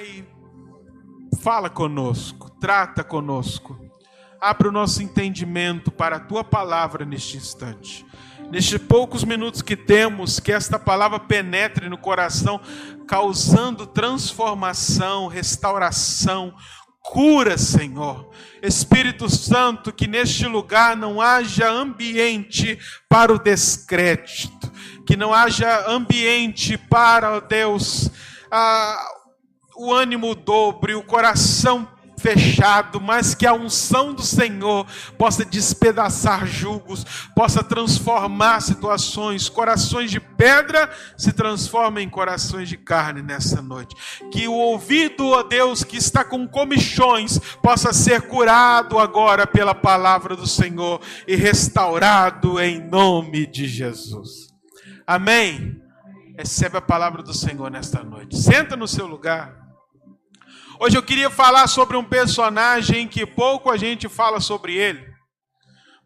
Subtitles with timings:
[0.00, 0.26] Pai,
[1.42, 3.78] fala conosco, trata conosco.
[4.40, 8.06] Abre o nosso entendimento para a tua palavra neste instante.
[8.50, 12.62] Nestes poucos minutos que temos, que esta palavra penetre no coração,
[13.06, 16.54] causando transformação, restauração,
[17.02, 18.30] cura, Senhor.
[18.62, 24.72] Espírito Santo, que neste lugar não haja ambiente para o descrédito,
[25.06, 28.10] que não haja ambiente para, ó Deus,
[28.50, 29.19] a,
[29.80, 31.88] o ânimo dobre, o coração
[32.20, 37.02] fechado, mas que a unção do Senhor possa despedaçar julgos,
[37.34, 43.96] possa transformar situações, corações de pedra se transformem em corações de carne nessa noite.
[44.30, 50.36] Que o ouvido, ó Deus, que está com comichões, possa ser curado agora pela palavra
[50.36, 54.50] do Senhor e restaurado em nome de Jesus.
[55.06, 55.80] Amém.
[56.36, 58.36] Recebe a palavra do Senhor nesta noite.
[58.36, 59.59] Senta no seu lugar.
[60.82, 65.06] Hoje eu queria falar sobre um personagem que pouco a gente fala sobre ele,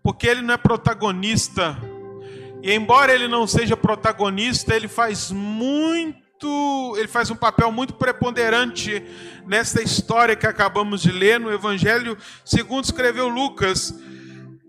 [0.02, 1.78] porque ele não é protagonista.
[2.60, 9.00] E embora ele não seja protagonista, ele faz muito, ele faz um papel muito preponderante
[9.46, 13.94] nessa história que acabamos de ler no Evangelho segundo escreveu Lucas.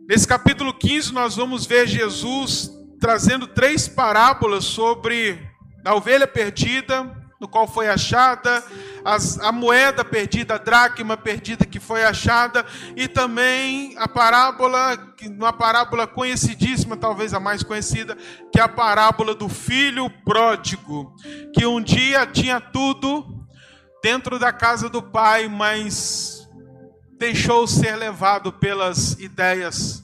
[0.08, 5.42] Nesse capítulo 15 nós vamos ver Jesus trazendo três parábolas sobre
[5.84, 8.64] a ovelha perdida, no qual foi achada,
[9.04, 14.98] as, a moeda perdida, a dracma perdida que foi achada, e também a parábola,
[15.28, 18.18] uma parábola conhecidíssima, talvez a mais conhecida,
[18.52, 21.14] que é a parábola do filho pródigo,
[21.54, 23.46] que um dia tinha tudo
[24.02, 26.48] dentro da casa do pai, mas
[27.18, 30.02] deixou ser levado pelas ideias,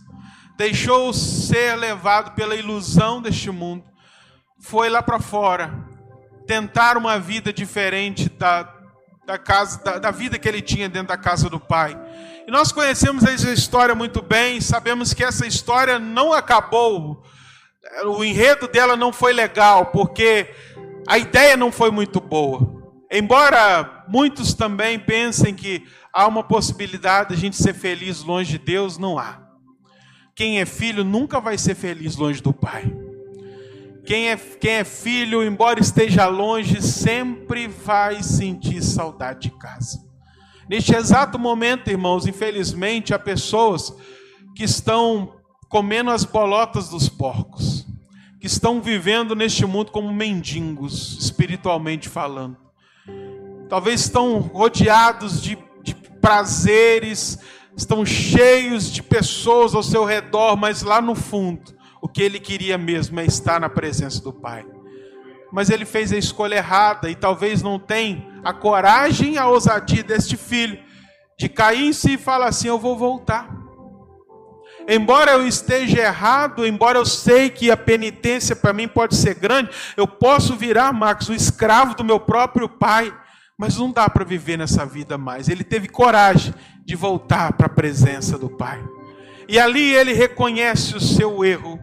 [0.58, 3.86] deixou ser levado pela ilusão deste mundo,
[4.60, 5.91] foi lá para fora
[6.52, 8.70] tentar uma vida diferente da,
[9.26, 11.98] da, casa, da, da vida que ele tinha dentro da casa do pai.
[12.46, 17.24] E nós conhecemos essa história muito bem, sabemos que essa história não acabou,
[18.04, 20.54] o enredo dela não foi legal, porque
[21.08, 22.84] a ideia não foi muito boa.
[23.10, 28.66] Embora muitos também pensem que há uma possibilidade de a gente ser feliz longe de
[28.66, 29.42] Deus, não há.
[30.36, 32.94] Quem é filho nunca vai ser feliz longe do pai.
[34.06, 40.00] Quem é, quem é filho, embora esteja longe, sempre vai sentir saudade de casa.
[40.68, 43.94] Neste exato momento, irmãos, infelizmente, há pessoas
[44.56, 45.36] que estão
[45.70, 47.86] comendo as bolotas dos porcos,
[48.40, 52.58] que estão vivendo neste mundo como mendigos, espiritualmente falando.
[53.70, 57.38] Talvez estão rodeados de, de prazeres,
[57.78, 62.78] estão cheios de pessoas ao seu redor, mas lá no fundo o que ele queria
[62.78, 64.66] mesmo é estar na presença do Pai.
[65.52, 70.36] Mas ele fez a escolha errada e talvez não tenha a coragem a ousadia deste
[70.36, 70.80] filho
[71.38, 73.50] de cair em si e falar assim: Eu vou voltar.
[74.88, 79.70] Embora eu esteja errado, embora eu sei que a penitência para mim pode ser grande,
[79.96, 83.14] eu posso virar, Marcos, o escravo do meu próprio pai,
[83.58, 85.50] mas não dá para viver nessa vida mais.
[85.50, 86.54] Ele teve coragem
[86.84, 88.84] de voltar para a presença do pai.
[89.48, 91.80] E ali ele reconhece o seu erro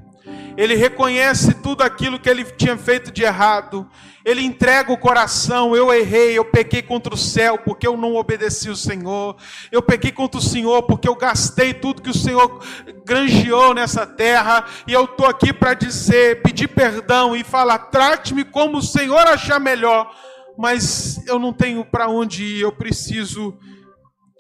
[0.59, 3.89] ele reconhece tudo aquilo que ele tinha feito de errado,
[4.25, 5.77] ele entrega o coração.
[5.77, 9.37] Eu errei, eu pequei contra o céu porque eu não obedeci o Senhor,
[9.71, 12.61] eu pequei contra o Senhor porque eu gastei tudo que o Senhor
[13.07, 18.79] granjeou nessa terra, e eu estou aqui para dizer, pedir perdão e falar: trate-me como
[18.79, 20.13] o Senhor achar melhor,
[20.59, 23.57] mas eu não tenho para onde ir, eu preciso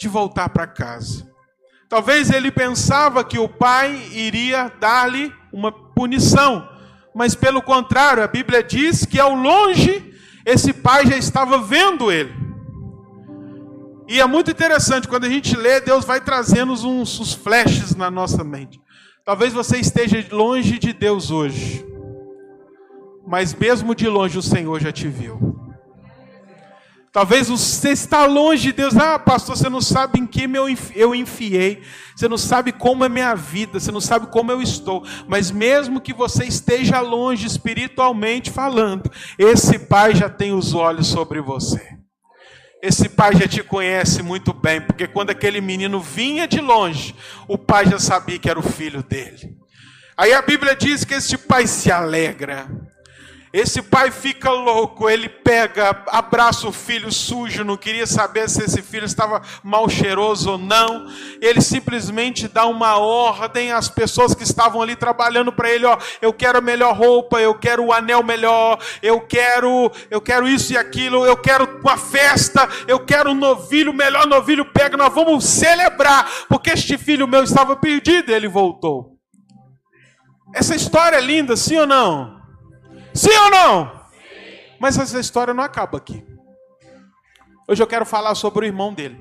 [0.00, 1.28] de voltar para casa.
[1.88, 6.68] Talvez ele pensava que o pai iria dar-lhe uma punição,
[7.14, 10.14] mas pelo contrário, a Bíblia diz que ao longe
[10.46, 12.32] esse pai já estava vendo ele.
[14.06, 18.10] E é muito interessante, quando a gente lê, Deus vai trazendo uns, uns flashes na
[18.10, 18.80] nossa mente.
[19.24, 21.84] Talvez você esteja longe de Deus hoje,
[23.26, 25.57] mas mesmo de longe o Senhor já te viu.
[27.18, 28.96] Talvez você está longe de Deus.
[28.96, 30.48] Ah, pastor, você não sabe em que
[30.94, 31.82] eu enfiei.
[32.14, 33.80] Você não sabe como é minha vida.
[33.80, 35.04] Você não sabe como eu estou.
[35.26, 41.40] Mas mesmo que você esteja longe espiritualmente falando, esse Pai já tem os olhos sobre
[41.40, 41.98] você.
[42.80, 47.16] Esse pai já te conhece muito bem, porque quando aquele menino vinha de longe,
[47.48, 49.56] o pai já sabia que era o filho dele.
[50.16, 52.68] Aí a Bíblia diz que esse pai se alegra
[53.58, 58.80] Esse pai fica louco, ele pega, abraça o filho sujo, não queria saber se esse
[58.80, 61.08] filho estava mal cheiroso ou não.
[61.40, 66.32] Ele simplesmente dá uma ordem às pessoas que estavam ali trabalhando para ele, ó, eu
[66.32, 70.76] quero a melhor roupa, eu quero o anel melhor, eu quero, eu quero isso e
[70.76, 76.30] aquilo, eu quero uma festa, eu quero um novilho, melhor novilho pega, nós vamos celebrar,
[76.48, 79.18] porque este filho meu estava perdido, e ele voltou.
[80.54, 82.37] Essa história é linda, sim ou não?
[83.18, 83.86] Sim ou não?
[83.86, 84.76] Sim.
[84.78, 86.24] Mas essa história não acaba aqui.
[87.66, 89.20] Hoje eu quero falar sobre o irmão dele.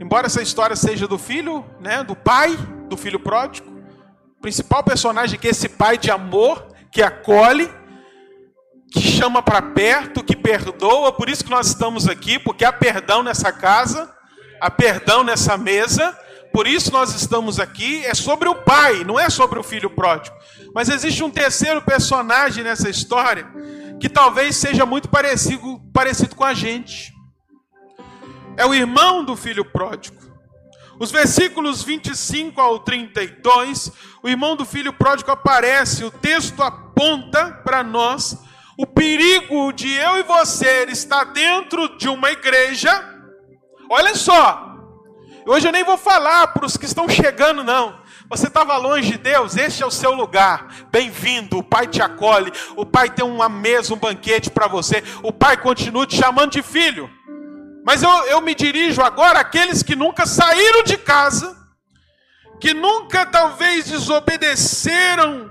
[0.00, 2.56] Embora essa história seja do filho, né, do pai,
[2.88, 3.70] do filho pródigo,
[4.38, 7.70] o principal personagem que é esse pai de amor, que acolhe,
[8.90, 13.22] que chama para perto, que perdoa, por isso que nós estamos aqui, porque há perdão
[13.22, 14.10] nessa casa,
[14.58, 16.18] há perdão nessa mesa,
[16.50, 20.34] por isso nós estamos aqui, é sobre o pai, não é sobre o filho pródigo.
[20.74, 23.46] Mas existe um terceiro personagem nessa história
[23.98, 27.12] que talvez seja muito parecido, parecido com a gente.
[28.56, 30.16] É o irmão do filho pródigo.
[30.98, 33.90] Os versículos 25 ao 32,
[34.22, 38.36] o irmão do filho pródigo aparece, o texto aponta para nós
[38.78, 42.90] o perigo de eu e você estar dentro de uma igreja.
[43.90, 44.70] Olha só,
[45.46, 47.99] Hoje eu nem vou falar para os que estão chegando, não.
[48.30, 50.86] Você estava longe de Deus, este é o seu lugar.
[50.88, 55.32] Bem-vindo, o Pai te acolhe, o Pai tem uma mesa, um banquete para você, o
[55.32, 57.10] Pai continua te chamando de filho.
[57.84, 61.58] Mas eu, eu me dirijo agora àqueles que nunca saíram de casa,
[62.60, 65.50] que nunca talvez desobedeceram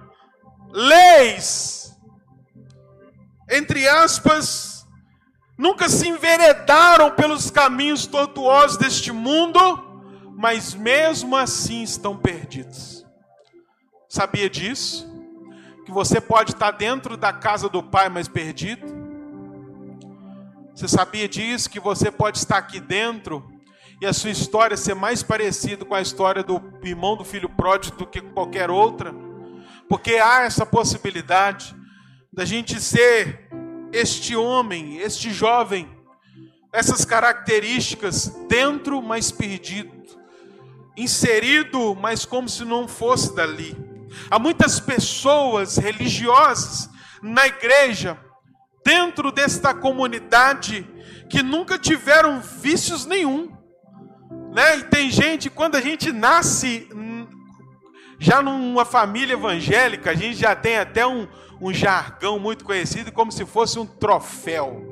[0.72, 1.94] leis,
[3.50, 4.88] entre aspas,
[5.58, 9.89] nunca se enveredaram pelos caminhos tortuosos deste mundo,
[10.40, 13.06] mas mesmo assim estão perdidos.
[14.08, 15.06] Sabia disso?
[15.86, 18.88] Que você pode estar dentro da casa do Pai, mas perdido?
[20.74, 21.70] Você sabia disso?
[21.70, 23.46] Que você pode estar aqui dentro
[24.02, 27.98] e a sua história ser mais parecida com a história do irmão do filho pródigo
[27.98, 29.14] do que qualquer outra?
[29.90, 31.76] Porque há essa possibilidade
[32.32, 33.50] da gente ser
[33.92, 35.86] este homem, este jovem,
[36.72, 39.99] essas características dentro, mas perdido,
[40.96, 43.76] inserido, mas como se não fosse dali.
[44.30, 46.90] Há muitas pessoas religiosas
[47.22, 48.18] na igreja,
[48.84, 50.88] dentro desta comunidade,
[51.30, 53.52] que nunca tiveram vícios nenhum.
[54.54, 54.78] Né?
[54.80, 56.90] E tem gente, quando a gente nasce
[58.20, 61.28] já numa família evangélica, a gente já tem até um,
[61.62, 64.86] um jargão muito conhecido, como se fosse um troféu.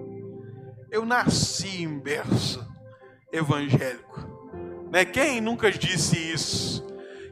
[0.90, 2.66] Eu nasci em berço
[3.32, 4.07] evangélico.
[4.92, 5.06] Né?
[5.06, 6.86] Quem nunca disse isso?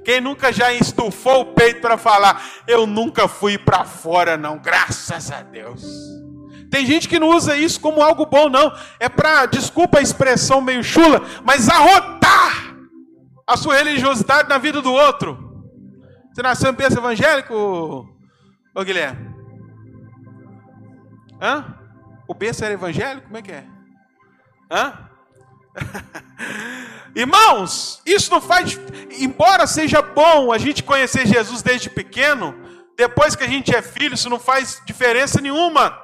[0.03, 5.31] Quem nunca já estufou o peito para falar, eu nunca fui para fora, não, graças
[5.31, 5.83] a Deus.
[6.69, 8.71] Tem gente que não usa isso como algo bom, não.
[8.99, 12.75] É para, desculpa a expressão meio chula, mas arrotar
[13.47, 15.65] a sua religiosidade na vida do outro.
[16.31, 18.07] Você nasceu em berço evangélico,
[18.75, 19.33] Ô Guilherme.
[21.41, 21.79] Hã?
[22.27, 23.27] O berço era evangélico?
[23.27, 23.65] Como é que é?
[24.69, 25.09] Hã?
[27.15, 28.77] Irmãos, isso não faz.
[29.17, 32.53] Embora seja bom a gente conhecer Jesus desde pequeno,
[32.97, 35.97] depois que a gente é filho, isso não faz diferença nenhuma.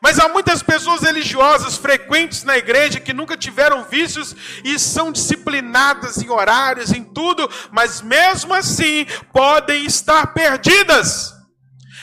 [0.00, 6.18] Mas há muitas pessoas religiosas frequentes na igreja que nunca tiveram vícios e são disciplinadas
[6.18, 11.37] em horários, em tudo, mas mesmo assim podem estar perdidas.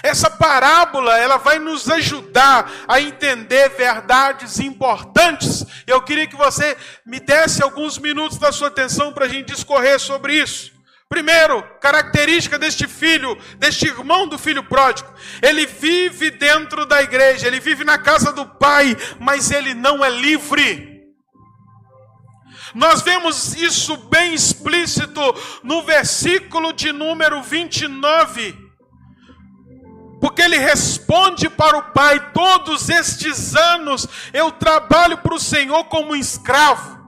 [0.05, 5.65] Essa parábola, ela vai nos ajudar a entender verdades importantes.
[5.87, 9.99] Eu queria que você me desse alguns minutos da sua atenção para a gente discorrer
[9.99, 10.71] sobre isso.
[11.09, 15.11] Primeiro, característica deste filho, deste irmão do filho pródigo.
[15.41, 20.09] Ele vive dentro da igreja, ele vive na casa do pai, mas ele não é
[20.11, 21.01] livre.
[22.75, 25.19] Nós vemos isso bem explícito
[25.63, 28.64] no versículo de número 29
[30.25, 36.15] porque ele responde para o pai: todos estes anos eu trabalho para o Senhor como
[36.15, 37.04] escravo.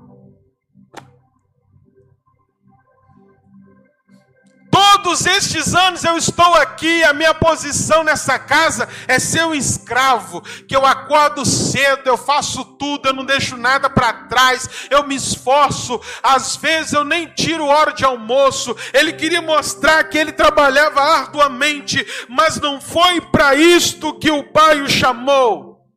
[4.77, 10.39] Todos estes anos eu estou aqui, a minha posição nessa casa é ser um escravo,
[10.67, 15.15] que eu acordo cedo, eu faço tudo, eu não deixo nada para trás, eu me
[15.15, 18.75] esforço, às vezes eu nem tiro hora de almoço.
[18.93, 24.79] Ele queria mostrar que ele trabalhava arduamente, mas não foi para isto que o Pai
[24.81, 25.87] o chamou.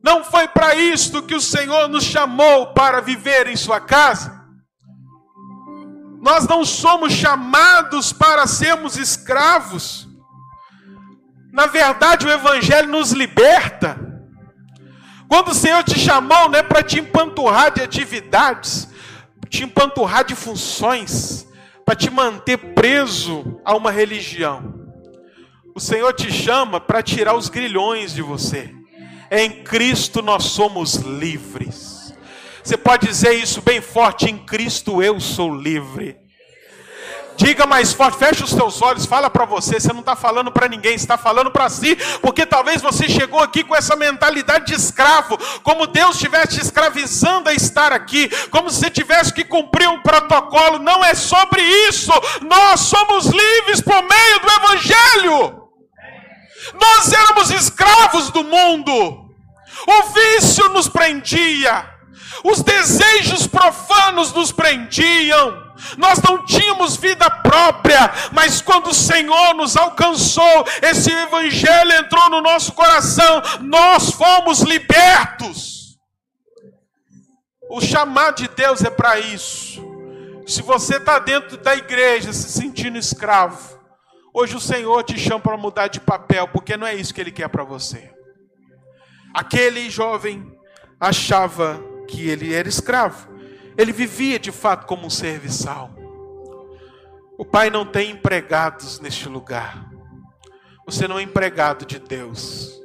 [0.00, 4.43] Não foi para isto que o Senhor nos chamou para viver em sua casa.
[6.24, 10.08] Nós não somos chamados para sermos escravos.
[11.52, 14.00] Na verdade, o Evangelho nos liberta.
[15.28, 18.88] Quando o Senhor te chamou, não é para te empanturrar de atividades,
[19.50, 21.46] te empanturrar de funções,
[21.84, 24.72] para te manter preso a uma religião.
[25.74, 28.74] O Senhor te chama para tirar os grilhões de você.
[29.30, 31.93] Em Cristo nós somos livres.
[32.64, 36.16] Você pode dizer isso bem forte: em Cristo eu sou livre.
[37.36, 39.80] Diga mais forte, fecha os teus olhos, fala para você.
[39.80, 43.64] Você não está falando para ninguém, está falando para si, porque talvez você chegou aqui
[43.64, 48.88] com essa mentalidade de escravo, como Deus estivesse te escravizando a estar aqui, como se
[48.88, 50.78] tivesse que cumprir um protocolo.
[50.78, 52.12] Não é sobre isso.
[52.42, 55.64] Nós somos livres por meio do Evangelho.
[56.80, 59.24] Nós éramos escravos do mundo.
[59.86, 61.93] O vício nos prendia,
[62.44, 65.64] os desejos profanos nos prendiam
[65.98, 72.40] nós não tínhamos vida própria, mas quando o Senhor nos alcançou, esse Evangelho entrou no
[72.40, 75.98] nosso coração, nós fomos libertos.
[77.68, 79.82] O chamado de Deus é para isso.
[80.46, 83.80] Se você está dentro da igreja se sentindo escravo,
[84.32, 87.32] hoje o Senhor te chama para mudar de papel, porque não é isso que Ele
[87.32, 88.12] quer para você.
[89.34, 90.46] Aquele jovem
[91.00, 93.28] achava que ele era escravo.
[93.76, 95.94] Ele vivia de fato como um serviçal.
[97.36, 99.90] O pai não tem empregados neste lugar.
[100.86, 102.80] Você não é empregado de Deus.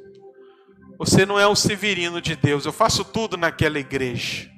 [0.98, 2.64] Você não é o severino de Deus.
[2.64, 4.50] Eu faço tudo naquela igreja.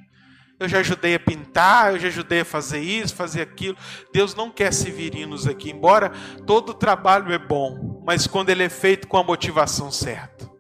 [0.59, 3.77] Eu já ajudei a pintar, eu já ajudei a fazer isso, fazer aquilo.
[4.13, 6.13] Deus não quer severinos aqui, embora
[6.47, 10.52] todo trabalho é bom, mas quando ele é feito com a motivação certa.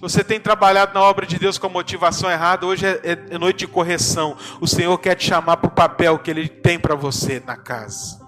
[0.00, 3.34] Se você tem trabalhado na obra de Deus com a motivação errada, hoje é, é,
[3.34, 4.34] é noite de correção.
[4.58, 8.18] O Senhor quer te chamar para o papel que Ele tem para você na casa.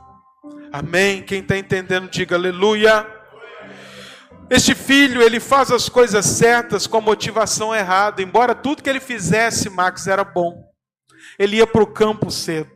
[0.71, 1.23] Amém?
[1.23, 3.07] Quem está entendendo, diga aleluia.
[4.51, 8.21] Este filho, ele faz as coisas certas com a motivação errada.
[8.21, 10.71] Embora tudo que ele fizesse, Max, era bom.
[11.39, 12.71] Ele ia para o campo cedo.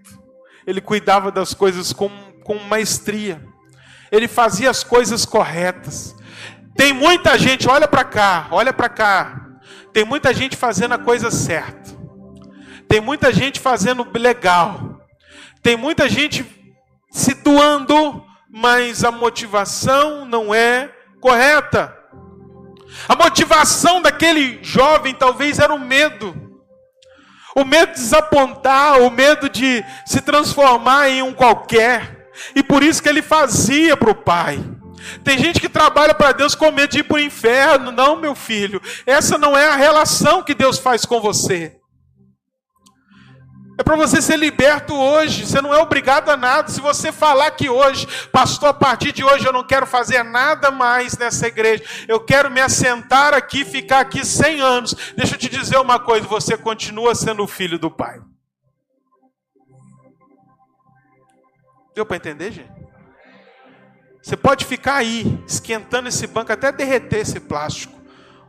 [0.66, 2.08] Ele cuidava das coisas com,
[2.42, 3.44] com maestria.
[4.10, 6.15] Ele fazia as coisas corretas.
[6.76, 9.40] Tem muita gente, olha para cá, olha para cá.
[9.92, 11.96] Tem muita gente fazendo a coisa certa.
[12.88, 15.00] Tem muita gente fazendo legal.
[15.62, 16.44] Tem muita gente
[17.10, 20.90] se doando, mas a motivação não é
[21.20, 21.96] correta.
[23.08, 26.34] A motivação daquele jovem talvez era o medo.
[27.54, 32.28] O medo de desapontar, o medo de se transformar em um qualquer.
[32.54, 34.62] E por isso que ele fazia para o pai.
[35.22, 37.92] Tem gente que trabalha para Deus com medo de ir para o inferno.
[37.92, 38.80] Não, meu filho.
[39.04, 41.78] Essa não é a relação que Deus faz com você.
[43.78, 45.46] É para você ser liberto hoje.
[45.46, 46.68] Você não é obrigado a nada.
[46.68, 50.70] Se você falar que hoje, pastor, a partir de hoje eu não quero fazer nada
[50.70, 51.84] mais nessa igreja.
[52.08, 54.94] Eu quero me assentar aqui, ficar aqui 100 anos.
[55.16, 58.18] Deixa eu te dizer uma coisa: você continua sendo filho do Pai.
[61.94, 62.75] Deu para entender, gente?
[64.26, 67.94] Você pode ficar aí, esquentando esse banco até derreter esse plástico.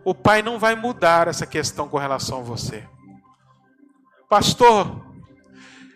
[0.03, 2.83] O pai não vai mudar essa questão com relação a você.
[4.27, 5.05] Pastor,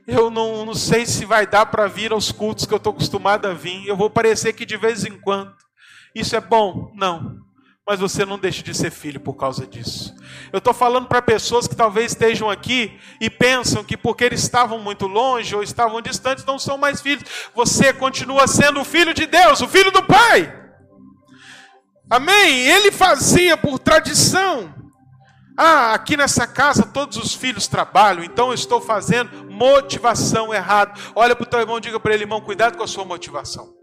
[0.06, 3.48] eu não, não sei se vai dar para vir aos cultos que eu estou acostumado
[3.48, 3.88] a vir.
[3.88, 5.52] Eu vou parecer que de vez em quando.
[6.14, 6.92] Isso é bom?
[6.94, 7.42] Não
[7.88, 10.16] mas você não deixa de ser filho por causa disso.
[10.54, 14.80] Eu estou falando para pessoas que talvez estejam aqui e pensam que porque eles estavam
[14.80, 17.24] muito longe ou estavam distantes não são mais filhos.
[17.56, 20.60] Você continua sendo o filho de Deus, o filho do Pai.
[22.10, 22.68] Amém?
[22.68, 24.74] Ele fazia por tradição.
[25.58, 30.94] Ah, aqui nessa casa todos os filhos trabalham, então eu estou fazendo motivação errada.
[31.16, 33.81] Olha para o teu irmão e diga para ele, irmão, cuidado com a sua motivação.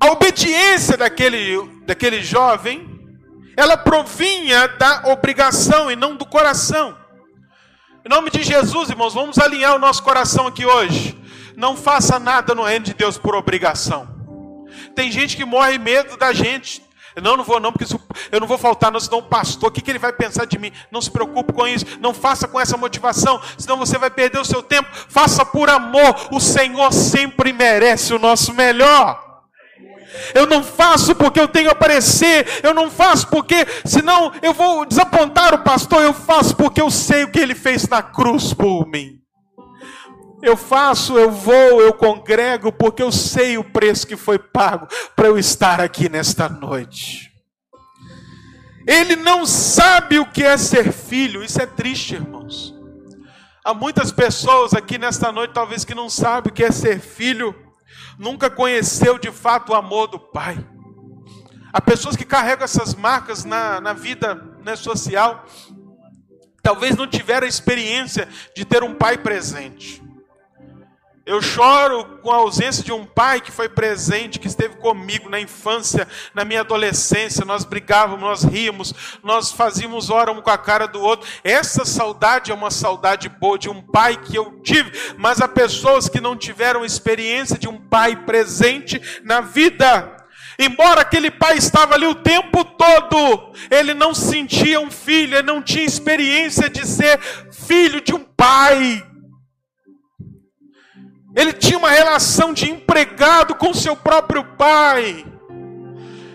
[0.00, 2.88] A obediência daquele, daquele jovem,
[3.54, 6.96] ela provinha da obrigação e não do coração.
[8.02, 11.18] Em nome de Jesus, irmãos, vamos alinhar o nosso coração aqui hoje.
[11.54, 14.08] Não faça nada no reino de Deus por obrigação.
[14.94, 16.82] Tem gente que morre medo da gente.
[17.22, 17.92] Não, não vou não, porque
[18.32, 20.58] eu não vou faltar, não, senão o pastor, o que, que ele vai pensar de
[20.58, 20.72] mim?
[20.90, 24.44] Não se preocupe com isso, não faça com essa motivação, senão você vai perder o
[24.44, 24.88] seu tempo.
[25.08, 29.29] Faça por amor, o Senhor sempre merece o nosso melhor.
[30.34, 32.46] Eu não faço porque eu tenho que aparecer.
[32.62, 36.02] Eu não faço porque, senão eu vou desapontar o pastor.
[36.02, 39.18] Eu faço porque eu sei o que ele fez na cruz por mim.
[40.42, 45.28] Eu faço, eu vou, eu congrego porque eu sei o preço que foi pago para
[45.28, 47.30] eu estar aqui nesta noite.
[48.86, 51.44] Ele não sabe o que é ser filho.
[51.44, 52.74] Isso é triste, irmãos.
[53.62, 57.54] Há muitas pessoas aqui nesta noite, talvez, que não sabem o que é ser filho
[58.18, 60.58] nunca conheceu de fato o amor do pai.
[61.72, 65.46] Há pessoas que carregam essas marcas na, na vida né, social,
[66.62, 70.02] talvez não tiveram a experiência de ter um pai presente.
[71.26, 75.38] Eu choro com a ausência de um pai que foi presente, que esteve comigo na
[75.38, 77.44] infância, na minha adolescência.
[77.44, 81.28] Nós brigávamos, nós ríamos, nós fazíamos hora um com a cara do outro.
[81.44, 86.08] Essa saudade é uma saudade boa de um pai que eu tive, mas há pessoas
[86.08, 90.16] que não tiveram experiência de um pai presente na vida.
[90.58, 95.62] Embora aquele pai estava ali o tempo todo, ele não sentia um filho, ele não
[95.62, 97.18] tinha experiência de ser
[97.50, 99.09] filho de um pai.
[101.34, 105.24] Ele tinha uma relação de empregado com seu próprio pai.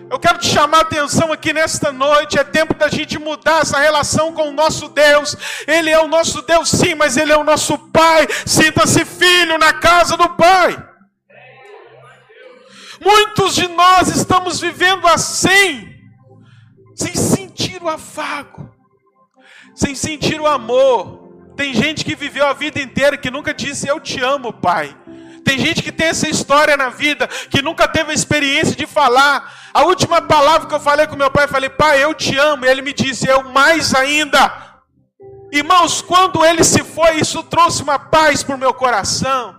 [0.08, 2.38] Eu quero te chamar a atenção aqui nesta noite.
[2.38, 5.36] É tempo da gente mudar essa relação com o nosso Deus.
[5.66, 8.26] Ele é o nosso Deus, sim, mas Ele é o nosso Pai.
[8.46, 10.76] Sinta-se filho na casa do Pai.
[13.00, 15.94] Muitos de nós estamos vivendo assim,
[16.94, 18.74] sem sentir o afago,
[19.74, 21.25] sem sentir o amor,
[21.56, 24.94] tem gente que viveu a vida inteira que nunca disse eu te amo, pai.
[25.42, 29.70] Tem gente que tem essa história na vida, que nunca teve a experiência de falar.
[29.72, 32.64] A última palavra que eu falei com meu pai, eu falei, pai, eu te amo.
[32.64, 34.52] E ele me disse, eu mais ainda.
[35.52, 39.54] Irmãos, quando ele se foi, isso trouxe uma paz para o meu coração.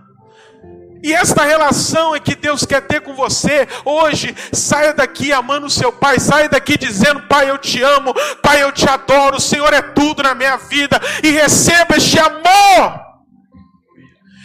[1.02, 3.68] E esta relação é que Deus quer ter com você.
[3.84, 8.12] Hoje, saia daqui amando o seu pai, saia daqui dizendo: Pai, eu te amo,
[8.42, 11.00] Pai, eu te adoro, o Senhor é tudo na minha vida.
[11.22, 13.00] E receba este amor,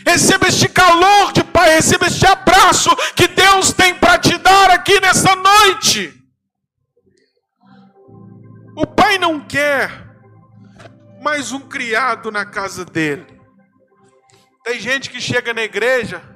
[0.05, 4.99] receba este calor de Pai, receba este abraço que Deus tem para te dar aqui
[4.99, 6.13] nessa noite.
[8.75, 10.03] O pai não quer
[11.21, 13.25] mais um criado na casa dele.
[14.63, 16.32] Tem gente que chega na igreja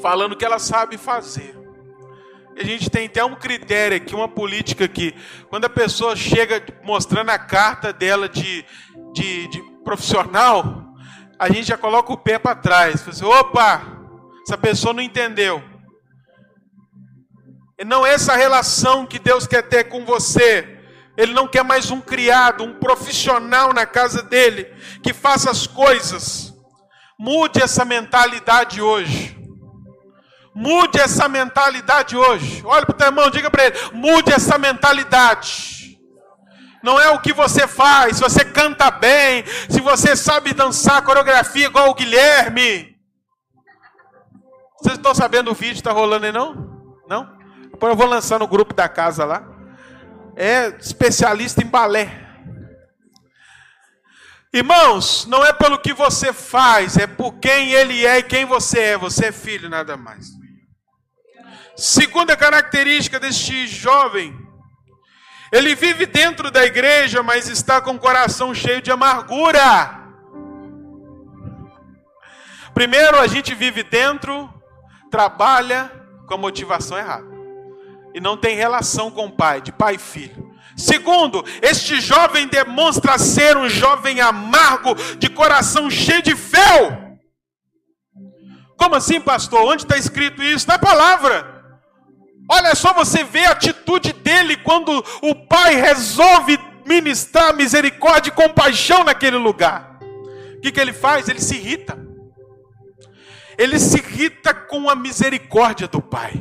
[0.00, 1.56] falando que ela sabe fazer.
[2.58, 5.14] A gente tem até um critério aqui, uma política aqui.
[5.50, 8.64] Quando a pessoa chega mostrando a carta dela de,
[9.12, 10.86] de, de profissional,
[11.38, 13.02] a gente já coloca o pé para trás.
[13.02, 13.82] Fala assim, Opa,
[14.46, 15.62] essa pessoa não entendeu.
[17.78, 20.78] E não é essa relação que Deus quer ter com você.
[21.14, 24.64] Ele não quer mais um criado, um profissional na casa dele
[25.02, 26.54] que faça as coisas.
[27.18, 29.35] Mude essa mentalidade hoje.
[30.58, 32.62] Mude essa mentalidade hoje.
[32.64, 35.98] Olha para o teu irmão, diga para ele: mude essa mentalidade.
[36.82, 41.66] Não é o que você faz, se você canta bem, se você sabe dançar coreografia
[41.66, 42.96] igual o Guilherme.
[44.80, 46.54] Vocês estão sabendo o vídeo está rolando aí não?
[47.06, 47.36] Não?
[47.70, 49.46] Depois eu vou lançar no grupo da casa lá.
[50.34, 52.26] É especialista em balé.
[54.54, 58.80] Irmãos, não é pelo que você faz, é por quem ele é e quem você
[58.80, 58.96] é.
[58.96, 60.45] Você é filho, nada mais.
[61.76, 64.34] Segunda característica deste jovem,
[65.52, 70.04] ele vive dentro da igreja, mas está com o coração cheio de amargura.
[72.72, 74.52] Primeiro, a gente vive dentro,
[75.10, 75.92] trabalha
[76.26, 77.26] com a motivação errada.
[78.14, 80.54] E não tem relação com o pai, de pai e filho.
[80.76, 87.18] Segundo, este jovem demonstra ser um jovem amargo, de coração cheio de fel.
[88.76, 89.62] Como assim, pastor?
[89.62, 90.68] Onde está escrito isso?
[90.68, 91.55] Na palavra.
[92.48, 99.02] Olha só você vê a atitude dele quando o pai resolve ministrar misericórdia e compaixão
[99.02, 99.98] naquele lugar.
[100.56, 101.28] O que, que ele faz?
[101.28, 101.98] Ele se irrita.
[103.58, 106.40] Ele se irrita com a misericórdia do pai.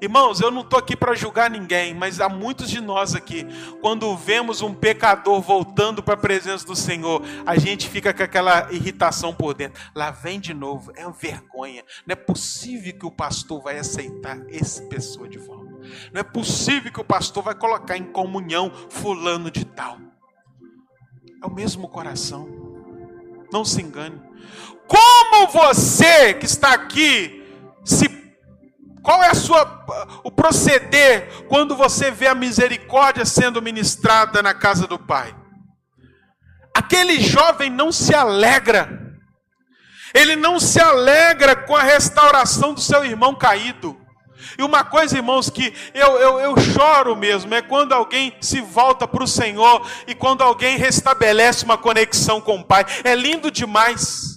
[0.00, 3.44] Irmãos, eu não estou aqui para julgar ninguém, mas há muitos de nós aqui,
[3.80, 8.72] quando vemos um pecador voltando para a presença do Senhor, a gente fica com aquela
[8.72, 9.82] irritação por dentro.
[9.94, 11.84] Lá vem de novo, é uma vergonha.
[12.06, 15.68] Não é possível que o pastor vai aceitar essa pessoa de volta.
[16.12, 19.98] Não é possível que o pastor vai colocar em comunhão fulano de tal.
[21.42, 22.48] É o mesmo coração.
[23.52, 24.20] Não se engane.
[24.86, 27.44] Como você que está aqui
[27.84, 28.27] se
[29.02, 29.84] qual é a sua
[30.24, 35.34] o proceder quando você vê a misericórdia sendo ministrada na casa do Pai?
[36.74, 39.06] Aquele jovem não se alegra.
[40.14, 44.00] Ele não se alegra com a restauração do seu irmão caído.
[44.56, 49.06] E uma coisa, irmãos, que eu, eu, eu choro mesmo, é quando alguém se volta
[49.06, 52.84] para o Senhor e quando alguém restabelece uma conexão com o Pai.
[53.04, 54.27] É lindo demais.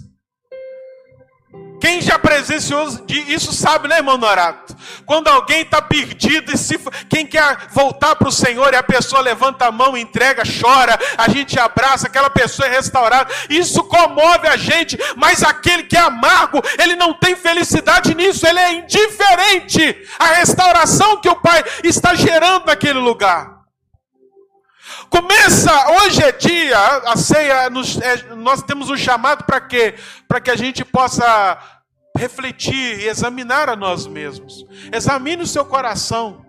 [1.81, 2.87] Quem já presenciou
[3.27, 4.75] isso sabe, né, irmão Norato?
[5.03, 9.19] Quando alguém está perdido e se, quem quer voltar para o Senhor e a pessoa
[9.19, 13.33] levanta a mão, entrega, chora, a gente abraça, aquela pessoa é restaurada.
[13.49, 18.59] Isso comove a gente, mas aquele que é amargo, ele não tem felicidade nisso, ele
[18.59, 23.60] é indiferente à restauração que o Pai está gerando naquele lugar.
[25.11, 29.95] Começa, hoje é dia, a ceia, nos, é, nós temos um chamado para quê?
[30.25, 31.59] Para que a gente possa
[32.17, 34.65] refletir e examinar a nós mesmos.
[34.89, 36.45] Examine o seu coração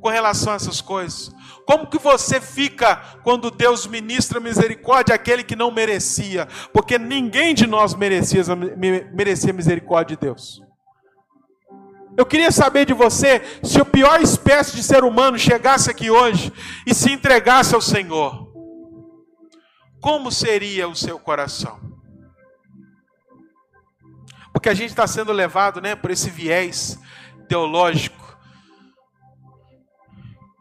[0.00, 1.30] com relação a essas coisas.
[1.64, 6.48] Como que você fica quando Deus ministra misericórdia àquele que não merecia?
[6.72, 8.42] Porque ninguém de nós merecia,
[9.14, 10.60] merecia misericórdia de Deus.
[12.20, 16.52] Eu queria saber de você se o pior espécie de ser humano chegasse aqui hoje
[16.86, 18.46] e se entregasse ao Senhor.
[20.02, 21.80] Como seria o seu coração?
[24.52, 26.98] Porque a gente está sendo levado né, por esse viés
[27.48, 28.38] teológico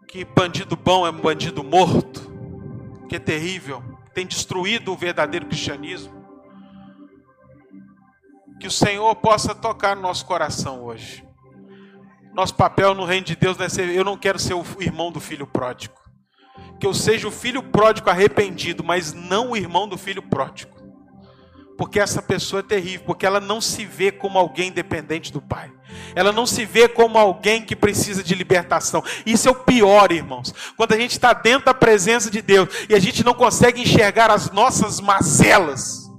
[0.07, 2.31] que bandido bom é bandido morto,
[3.09, 6.25] que é terrível, tem destruído o verdadeiro cristianismo.
[8.61, 11.27] Que o Senhor possa tocar no nosso coração hoje.
[12.33, 15.19] Nosso papel no reino de Deus é ser, eu não quero ser o irmão do
[15.19, 15.95] filho pródigo.
[16.79, 20.79] Que eu seja o filho pródigo arrependido, mas não o irmão do filho pródigo.
[21.77, 25.71] Porque essa pessoa é terrível, porque ela não se vê como alguém dependente do Pai.
[26.13, 29.03] Ela não se vê como alguém que precisa de libertação.
[29.25, 30.53] Isso é o pior, irmãos.
[30.75, 34.29] Quando a gente está dentro da presença de Deus e a gente não consegue enxergar
[34.29, 36.09] as nossas mazelas,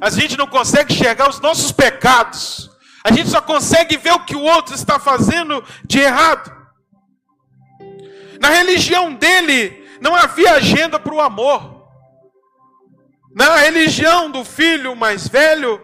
[0.00, 2.69] a gente não consegue enxergar os nossos pecados,
[3.02, 6.50] a gente só consegue ver o que o outro está fazendo de errado.
[8.40, 11.80] Na religião dele não havia agenda para o amor.
[13.34, 15.80] Na religião do filho mais velho,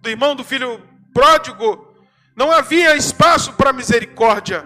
[0.00, 1.86] do irmão do filho pródigo,
[2.34, 4.64] não havia espaço para misericórdia.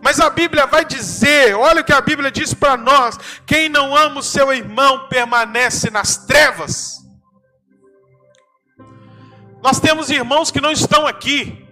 [0.00, 3.96] Mas a Bíblia vai dizer, olha o que a Bíblia diz para nós: quem não
[3.96, 6.98] ama o seu irmão permanece nas trevas.
[9.68, 11.68] Nós temos irmãos que não estão aqui,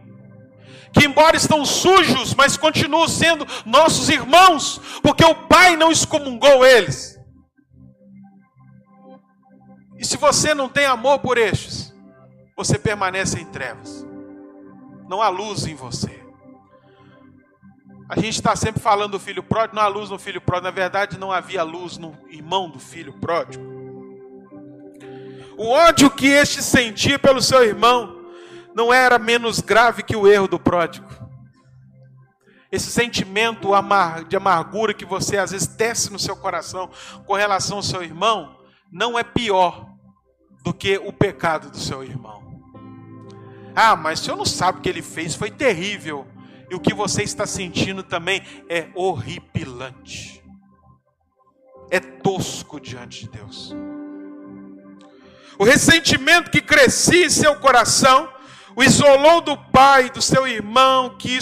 [0.92, 7.18] que embora estão sujos, mas continuam sendo nossos irmãos, porque o Pai não excomungou eles.
[9.96, 11.94] E se você não tem amor por estes,
[12.54, 14.06] você permanece em trevas.
[15.09, 16.22] Não há luz em você.
[18.11, 20.66] A gente está sempre falando do filho pródigo, não há luz no filho pródigo.
[20.66, 23.75] Na verdade, não havia luz no irmão do filho pródigo.
[25.56, 28.16] O ódio que este sentia pelo seu irmão
[28.74, 31.08] não era menos grave que o erro do pródigo.
[32.70, 33.70] Esse sentimento
[34.28, 36.90] de amargura que você às vezes tece no seu coração
[37.24, 38.58] com relação ao seu irmão,
[38.92, 39.88] não é pior
[40.62, 42.44] do que o pecado do seu irmão.
[43.74, 46.26] Ah, mas o senhor não sabe o que ele fez, foi terrível.
[46.68, 50.42] E o que você está sentindo também é horripilante.
[51.90, 53.74] É tosco diante de Deus.
[55.58, 58.28] O ressentimento que crescia em seu coração
[58.76, 61.38] o isolou do pai, do seu irmão, que,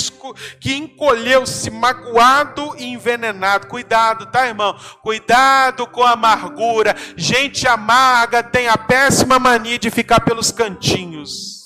[0.61, 3.67] que encolheu-se magoado e envenenado.
[3.67, 4.79] Cuidado, tá, irmão?
[5.03, 6.95] Cuidado com a amargura.
[7.17, 11.64] Gente amarga tem a péssima mania de ficar pelos cantinhos.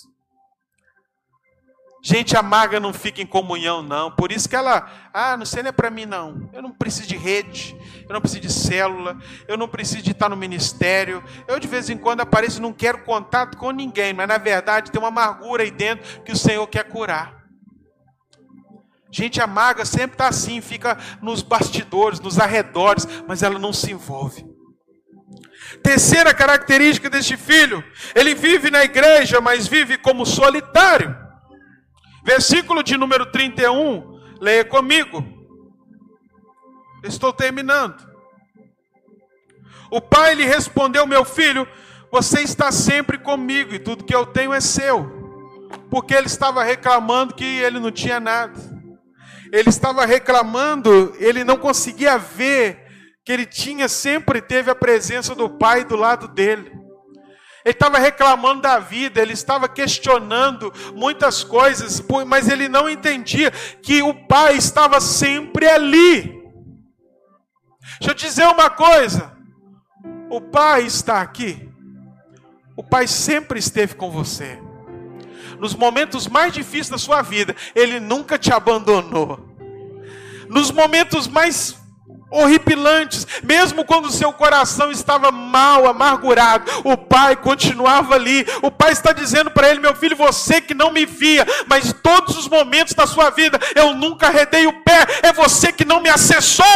[2.10, 4.10] Gente amarga não fica em comunhão, não.
[4.10, 6.48] Por isso que ela, ah, não sei, não é para mim, não.
[6.54, 7.76] Eu não preciso de rede,
[8.08, 11.22] eu não preciso de célula, eu não preciso de estar no ministério.
[11.46, 14.90] Eu de vez em quando apareço e não quero contato com ninguém, mas na verdade
[14.90, 17.44] tem uma amargura aí dentro que o Senhor quer curar.
[19.10, 24.46] Gente amarga sempre está assim, fica nos bastidores, nos arredores, mas ela não se envolve.
[25.82, 31.27] Terceira característica deste filho, ele vive na igreja, mas vive como solitário.
[32.28, 35.24] Versículo de número 31, leia comigo.
[37.02, 38.06] Estou terminando.
[39.90, 41.66] O pai lhe respondeu: Meu filho,
[42.12, 45.10] você está sempre comigo e tudo que eu tenho é seu.
[45.90, 48.60] Porque ele estava reclamando que ele não tinha nada.
[49.50, 52.84] Ele estava reclamando, ele não conseguia ver
[53.24, 56.77] que ele tinha sempre teve a presença do pai do lado dele.
[57.64, 63.50] Ele estava reclamando da vida, ele estava questionando muitas coisas, mas ele não entendia
[63.82, 66.38] que o Pai estava sempre ali.
[67.98, 69.32] Deixa eu dizer uma coisa:
[70.30, 71.68] o Pai está aqui,
[72.76, 74.58] o Pai sempre esteve com você.
[75.58, 79.48] Nos momentos mais difíceis da sua vida, Ele nunca te abandonou.
[80.48, 81.77] Nos momentos mais
[82.30, 88.46] horripilantes, mesmo quando seu coração estava mal, amargurado, o pai continuava ali.
[88.62, 92.36] O pai está dizendo para ele: Meu filho, você que não me via, mas todos
[92.36, 96.08] os momentos da sua vida eu nunca arredei o pé, é você que não me
[96.08, 96.66] acessou.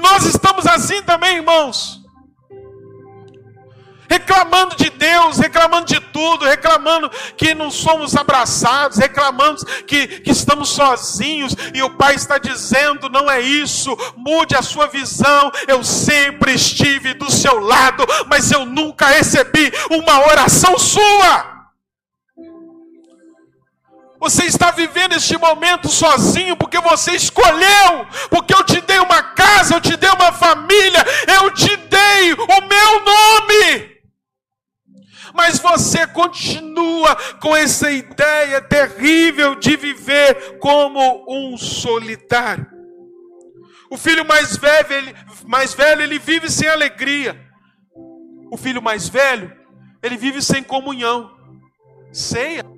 [0.00, 2.01] Nós estamos assim também, irmãos
[4.12, 10.68] reclamando de Deus, reclamando de tudo, reclamando que não somos abraçados, reclamando que, que estamos
[10.68, 15.50] sozinhos, e o Pai está dizendo: não é isso, mude a sua visão.
[15.66, 21.50] Eu sempre estive do seu lado, mas eu nunca recebi uma oração sua.
[24.20, 29.74] Você está vivendo este momento sozinho porque você escolheu, porque eu te dei uma casa,
[29.74, 31.04] eu te dei uma família,
[31.40, 33.91] eu te dei o meu nome
[35.34, 42.66] mas você continua com essa ideia terrível de viver como um solitário.
[43.90, 45.14] O filho mais velho, ele,
[45.46, 47.38] mais velho, ele vive sem alegria.
[48.50, 49.54] O filho mais velho,
[50.02, 51.30] ele vive sem comunhão.
[52.10, 52.71] Ceia.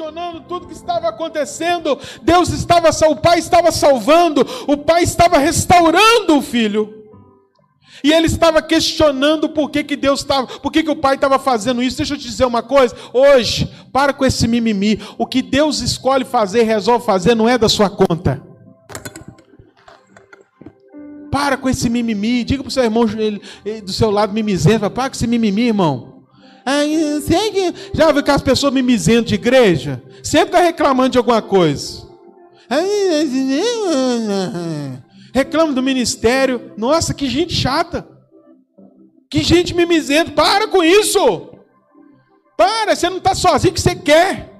[0.00, 1.98] Questionando tudo que estava acontecendo.
[2.22, 6.96] Deus estava, o pai estava salvando, o pai estava restaurando o filho.
[8.02, 11.38] E ele estava questionando por que, que Deus estava, por que, que o pai estava
[11.38, 11.98] fazendo isso.
[11.98, 12.96] Deixa eu te dizer uma coisa.
[13.12, 14.98] Hoje, para com esse mimimi.
[15.18, 18.42] O que Deus escolhe fazer, resolve fazer, não é da sua conta.
[21.30, 22.42] Para com esse mimimi.
[22.42, 23.04] Diga para o seu irmão
[23.84, 24.88] do seu lado mimizento.
[24.90, 26.09] Para com esse mimimi, irmão.
[27.92, 30.02] Já viu aquelas pessoas mimizentas de igreja?
[30.22, 32.08] Sempre está reclamando de alguma coisa.
[35.34, 36.72] Reclama do ministério.
[36.76, 38.06] Nossa, que gente chata.
[39.28, 40.30] Que gente mimizenta.
[40.32, 41.50] Para com isso.
[42.56, 44.50] Para, você não está sozinho que você quer.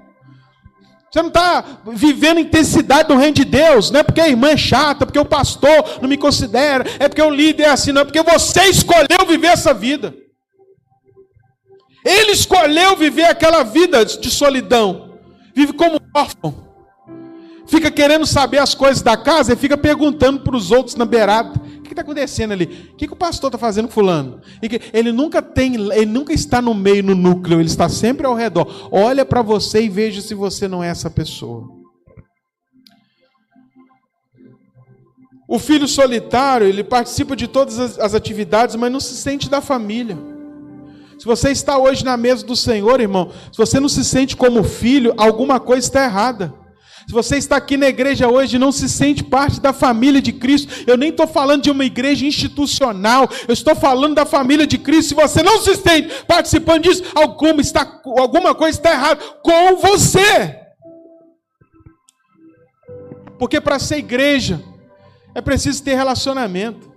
[1.11, 4.51] Você não está vivendo a intensidade do reino de Deus, não é porque a irmã
[4.51, 8.03] é chata, porque o pastor não me considera, é porque o líder é assim, não,
[8.03, 10.15] é porque você escolheu viver essa vida.
[12.05, 15.19] Ele escolheu viver aquela vida de solidão.
[15.55, 16.71] Vive como órfão.
[17.67, 21.61] Fica querendo saber as coisas da casa e fica perguntando para os outros na beirada.
[21.79, 22.91] O que está acontecendo ali?
[22.93, 24.41] O que, que o pastor está fazendo com fulano?
[24.93, 28.89] ele nunca tem, ele nunca está no meio, no núcleo, ele está sempre ao redor.
[28.91, 31.69] Olha para você e veja se você não é essa pessoa.
[35.49, 40.17] O filho solitário, ele participa de todas as atividades, mas não se sente da família.
[41.21, 44.65] Se você está hoje na mesa do Senhor, irmão, se você não se sente como
[44.65, 46.55] filho, alguma coisa está errada.
[47.07, 50.33] Se você está aqui na igreja hoje e não se sente parte da família de
[50.33, 54.79] Cristo, eu nem estou falando de uma igreja institucional, eu estou falando da família de
[54.79, 55.11] Cristo.
[55.11, 60.59] Se você não se sente participando disso, alguma, está, alguma coisa está errada com você.
[63.39, 64.59] Porque para ser igreja,
[65.35, 66.91] é preciso ter relacionamento,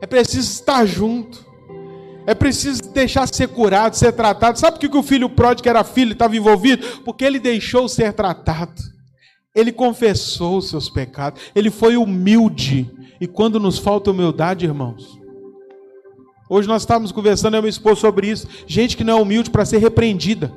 [0.00, 1.51] é preciso estar junto.
[2.26, 4.58] É preciso deixar ser curado, ser tratado.
[4.58, 7.00] Sabe por que o filho pródigo era filho estava envolvido?
[7.04, 8.80] Porque ele deixou ser tratado.
[9.54, 11.42] Ele confessou os seus pecados.
[11.54, 12.90] Ele foi humilde.
[13.20, 15.18] E quando nos falta humildade, irmãos.
[16.48, 18.46] Hoje nós estávamos conversando, eu me expor sobre isso.
[18.66, 20.52] Gente que não é humilde para ser repreendida.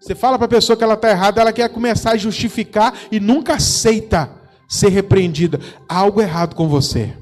[0.00, 3.18] Você fala para a pessoa que ela está errada, ela quer começar a justificar e
[3.18, 4.30] nunca aceita
[4.68, 5.58] ser repreendida.
[5.88, 7.16] Há algo errado com você.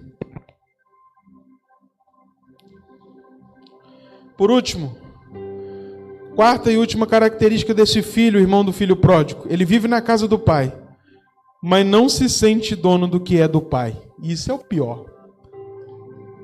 [4.36, 4.96] Por último,
[6.34, 10.38] quarta e última característica desse filho, irmão do filho pródigo, ele vive na casa do
[10.38, 10.72] pai,
[11.62, 13.96] mas não se sente dono do que é do pai.
[14.22, 15.06] Isso é o pior.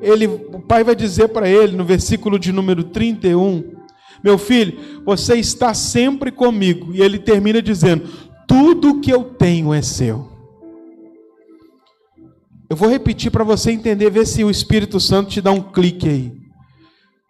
[0.00, 3.82] Ele, o pai vai dizer para ele no versículo de número 31,
[4.22, 6.92] meu filho, você está sempre comigo.
[6.94, 8.08] E ele termina dizendo:
[8.48, 10.30] tudo que eu tenho é seu.
[12.68, 16.08] Eu vou repetir para você entender, ver se o Espírito Santo te dá um clique
[16.08, 16.41] aí.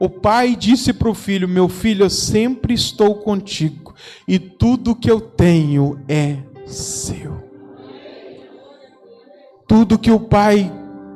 [0.02, 3.94] O pai disse para o filho: Meu filho, eu sempre estou contigo,
[4.26, 7.40] e tudo que eu tenho é seu.
[9.68, 10.72] Tudo que o pai,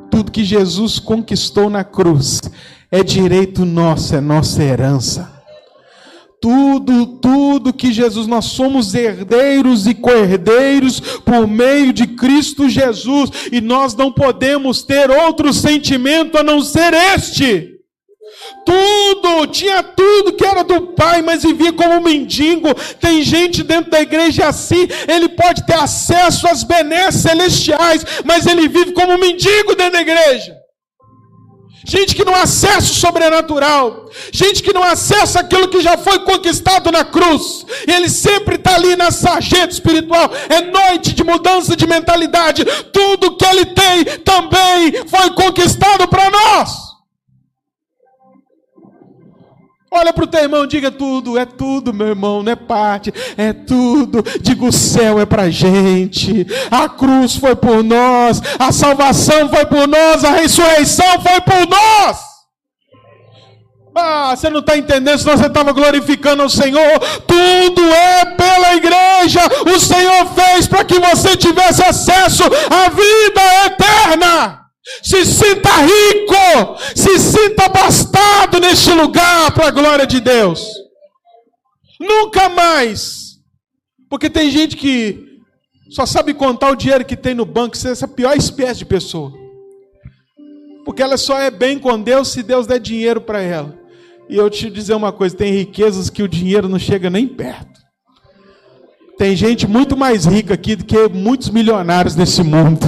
[0.08, 2.40] tudo que Jesus conquistou na cruz,
[2.88, 5.34] é direito nosso, é nossa herança.
[6.40, 13.60] tudo, tudo que Jesus, nós somos herdeiros e co-herdeiros por meio de Cristo Jesus, e
[13.60, 17.75] nós não podemos ter outro sentimento a não ser este.
[18.66, 22.74] Tudo, tinha tudo que era do Pai, mas vivia como mendigo.
[23.00, 28.68] Tem gente dentro da igreja assim, ele pode ter acesso às benesses celestiais, mas ele
[28.68, 30.66] vive como mendigo dentro da igreja
[31.86, 36.90] gente que não acessa o sobrenatural, gente que não acessa aquilo que já foi conquistado
[36.90, 42.64] na cruz, ele sempre está ali na sarjeta espiritual, é noite de mudança de mentalidade,
[42.92, 46.85] tudo que ele tem também foi conquistado para nós.
[49.90, 53.52] Olha para o teu irmão, diga tudo, é tudo, meu irmão, não é parte, é
[53.52, 54.22] tudo.
[54.40, 59.86] Diga o céu é para gente, a cruz foi por nós, a salvação foi por
[59.86, 62.36] nós, a ressurreição foi por nós.
[63.98, 66.98] Ah, você não está entendendo, senão você estava glorificando o Senhor.
[67.26, 69.40] Tudo é pela igreja.
[69.74, 74.65] O Senhor fez para que você tivesse acesso à vida eterna.
[75.02, 80.66] Se sinta rico, se sinta bastado neste lugar para a glória de Deus.
[82.00, 83.38] Nunca mais.
[84.08, 85.26] Porque tem gente que
[85.90, 88.84] só sabe contar o dinheiro que tem no banco, Isso é essa pior espécie de
[88.84, 89.32] pessoa.
[90.84, 93.76] Porque ela só é bem com Deus se Deus der dinheiro para ela.
[94.28, 97.80] E eu te dizer uma coisa: tem riquezas que o dinheiro não chega nem perto.
[99.18, 102.84] Tem gente muito mais rica aqui do que muitos milionários nesse mundo.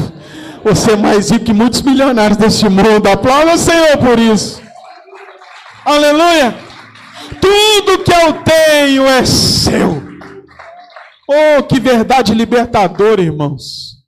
[0.64, 3.06] Você é mais rico que muitos milionários deste mundo.
[3.06, 4.60] Aplauda o Senhor por isso.
[5.84, 6.54] Aleluia.
[7.40, 10.02] Tudo que eu tenho é seu.
[11.28, 13.98] Oh, que verdade libertadora, irmãos.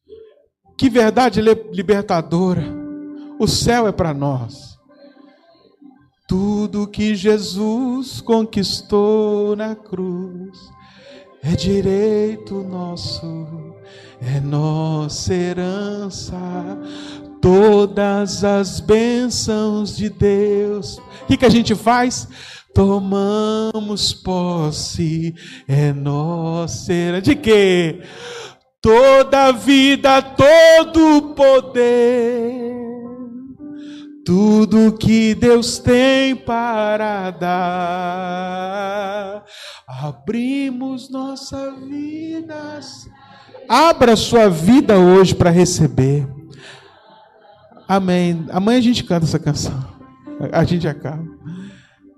[0.76, 2.64] Que verdade libertadora.
[3.38, 4.78] O céu é para nós.
[6.26, 10.58] Tudo que Jesus conquistou na cruz
[11.42, 13.74] é direito nosso
[14.20, 16.36] é nossa herança,
[17.40, 20.98] todas as bênçãos de Deus.
[21.22, 22.28] O que, que a gente faz?
[22.74, 25.34] Tomamos posse,
[25.66, 27.22] é nossa herança.
[27.22, 28.02] De quê?
[28.82, 32.74] Toda vida, todo poder,
[34.24, 38.24] tudo que Deus tem para dar,
[39.86, 43.09] abrimos nossas vidas
[43.72, 46.26] Abra sua vida hoje para receber.
[47.86, 48.44] Amém.
[48.50, 49.80] Amanhã a gente canta essa canção.
[50.50, 51.24] A gente acaba.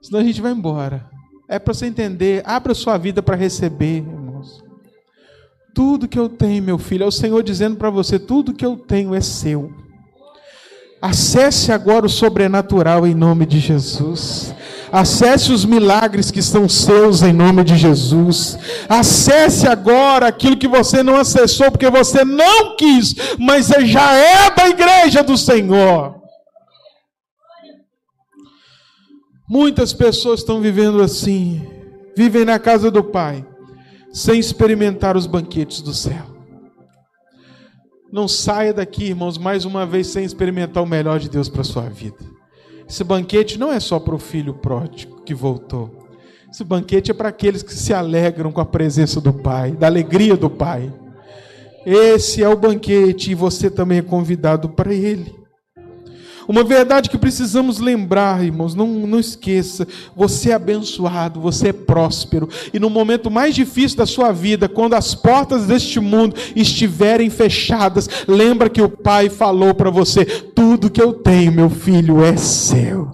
[0.00, 1.06] Senão a gente vai embora.
[1.46, 2.42] É para você entender.
[2.46, 4.64] Abra sua vida para receber, irmãos.
[5.74, 8.74] Tudo que eu tenho, meu filho, é o Senhor dizendo para você: tudo que eu
[8.74, 9.70] tenho é seu.
[11.02, 14.54] Acesse agora o sobrenatural em nome de Jesus.
[14.92, 18.58] Acesse os milagres que são seus em nome de Jesus.
[18.86, 24.68] Acesse agora aquilo que você não acessou porque você não quis, mas já é da
[24.68, 26.20] igreja do Senhor.
[29.48, 31.66] Muitas pessoas estão vivendo assim,
[32.14, 33.46] vivem na casa do Pai,
[34.12, 36.26] sem experimentar os banquetes do céu.
[38.12, 41.64] Não saia daqui, irmãos, mais uma vez sem experimentar o melhor de Deus para a
[41.64, 42.41] sua vida.
[42.88, 46.08] Esse banquete não é só para o filho pródigo que voltou.
[46.50, 50.36] Esse banquete é para aqueles que se alegram com a presença do Pai, da alegria
[50.36, 50.92] do Pai.
[51.84, 55.41] Esse é o banquete e você também é convidado para ele.
[56.48, 62.48] Uma verdade que precisamos lembrar, irmãos, não, não esqueça: você é abençoado, você é próspero,
[62.72, 68.08] e no momento mais difícil da sua vida, quando as portas deste mundo estiverem fechadas,
[68.26, 73.10] lembra que o Pai falou para você: tudo que eu tenho, meu filho, é seu.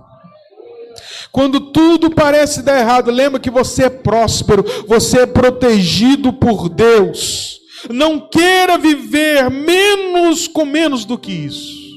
[1.30, 7.60] Quando tudo parece dar errado, lembra que você é próspero, você é protegido por Deus.
[7.90, 11.87] Não queira viver menos com menos do que isso.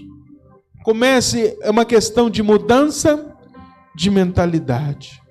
[0.84, 3.36] Comece, é uma questão de mudança
[3.96, 5.22] de mentalidade.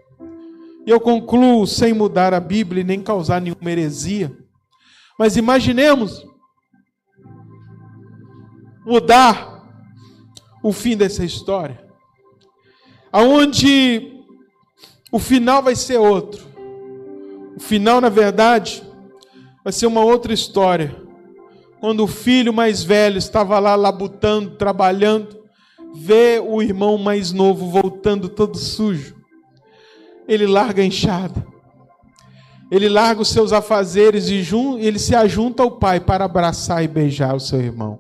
[0.87, 4.37] Eu concluo sem mudar a Bíblia e nem causar nenhuma heresia.
[5.19, 6.25] Mas imaginemos
[8.85, 9.51] mudar
[10.63, 11.85] o fim dessa história.
[13.13, 14.25] Aonde
[15.11, 16.47] o final vai ser outro.
[17.57, 18.83] O final, na verdade,
[19.65, 20.97] vai ser uma outra história.
[21.81, 25.40] Quando o filho mais velho estava lá labutando, trabalhando,
[25.95, 29.17] vê o irmão mais novo voltando todo sujo,
[30.29, 31.47] ele larga a enxada,
[32.71, 34.45] ele larga os seus afazeres e
[34.81, 37.99] ele se ajunta ao pai para abraçar e beijar o seu irmão.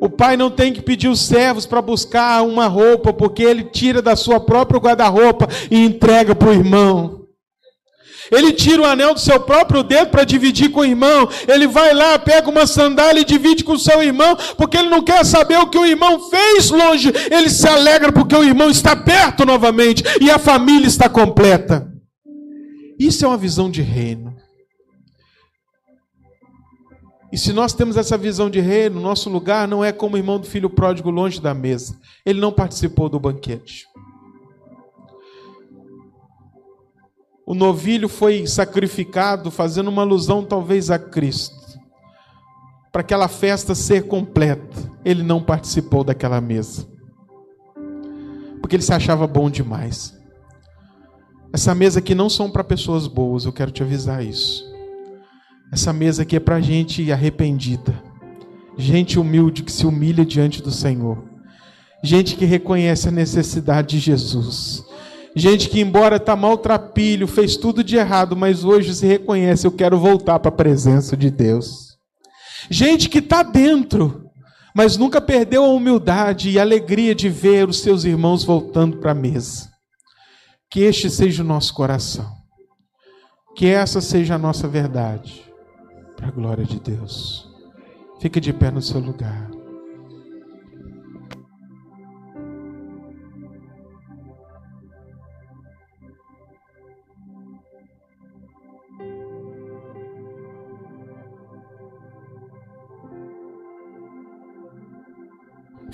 [0.00, 4.00] O pai não tem que pedir os servos para buscar uma roupa, porque ele tira
[4.00, 7.17] da sua própria guarda-roupa e entrega para o irmão.
[8.30, 11.28] Ele tira o anel do seu próprio dedo para dividir com o irmão.
[11.46, 15.02] Ele vai lá, pega uma sandália e divide com o seu irmão, porque ele não
[15.02, 17.12] quer saber o que o irmão fez longe.
[17.30, 21.86] Ele se alegra porque o irmão está perto novamente e a família está completa.
[22.98, 24.36] Isso é uma visão de reino.
[27.30, 30.40] E se nós temos essa visão de reino, nosso lugar não é como o irmão
[30.40, 31.98] do filho pródigo longe da mesa.
[32.24, 33.86] Ele não participou do banquete.
[37.50, 41.80] O novilho foi sacrificado, fazendo uma alusão talvez a Cristo.
[42.92, 46.86] Para aquela festa ser completa, ele não participou daquela mesa.
[48.60, 50.14] Porque ele se achava bom demais.
[51.50, 54.62] Essa mesa aqui não são para pessoas boas, eu quero te avisar isso.
[55.72, 57.98] Essa mesa aqui é para gente arrependida,
[58.76, 61.24] gente humilde que se humilha diante do Senhor,
[62.04, 64.84] gente que reconhece a necessidade de Jesus,
[65.38, 69.96] Gente que, embora está maltrapilho, fez tudo de errado, mas hoje se reconhece: eu quero
[69.96, 71.96] voltar para a presença de Deus.
[72.68, 74.28] Gente que está dentro,
[74.74, 79.12] mas nunca perdeu a humildade e a alegria de ver os seus irmãos voltando para
[79.12, 79.70] a mesa.
[80.68, 82.28] Que este seja o nosso coração.
[83.54, 85.44] Que essa seja a nossa verdade.
[86.16, 87.48] Para a glória de Deus.
[88.20, 89.48] Fique de pé no seu lugar.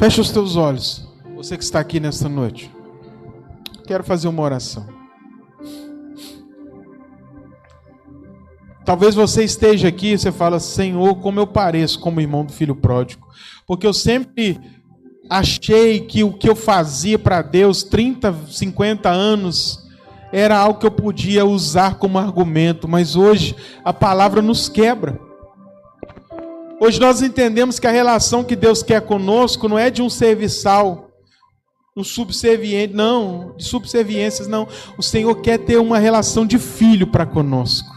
[0.04, 2.70] Feche os teus olhos, você que está aqui nesta noite.
[3.86, 4.86] Quero fazer uma oração.
[8.84, 12.76] Talvez você esteja aqui e você fala, Senhor, como eu pareço como irmão do filho
[12.76, 13.26] pródigo.
[13.66, 14.60] Porque eu sempre
[15.30, 19.88] achei que o que eu fazia para Deus 30, 50 anos
[20.30, 25.18] era algo que eu podia usar como argumento, mas hoje a palavra nos quebra.
[26.84, 31.08] Hoje nós entendemos que a relação que Deus quer conosco não é de um serviçal,
[31.96, 34.68] um subserviente, não, de subserviências, não.
[34.98, 37.88] O Senhor quer ter uma relação de filho para conosco.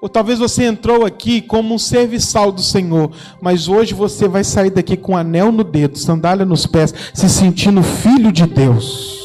[0.00, 3.10] Ou talvez você entrou aqui como um serviçal do Senhor,
[3.42, 7.28] mas hoje você vai sair daqui com um anel no dedo, sandália nos pés, se
[7.28, 9.22] sentindo filho de Deus.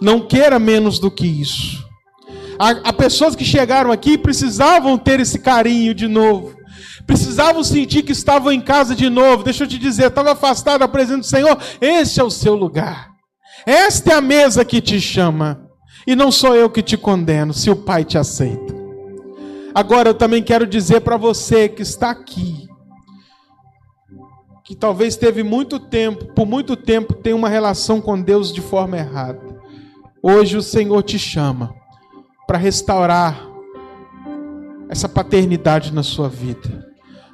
[0.00, 1.84] Não queira menos do que isso.
[2.58, 6.55] Há, há pessoas que chegaram aqui e precisavam ter esse carinho de novo
[7.06, 9.44] precisavam sentir que estavam em casa de novo.
[9.44, 11.58] Deixa eu te dizer, estava afastado da presença do Senhor.
[11.80, 13.10] Este é o seu lugar.
[13.64, 15.62] Esta é a mesa que te chama.
[16.06, 18.74] E não sou eu que te condeno, se o Pai te aceita.
[19.74, 22.66] Agora eu também quero dizer para você que está aqui,
[24.64, 28.96] que talvez teve muito tempo, por muito tempo, tem uma relação com Deus de forma
[28.96, 29.40] errada.
[30.22, 31.74] Hoje o Senhor te chama
[32.46, 33.46] para restaurar
[34.88, 36.85] essa paternidade na sua vida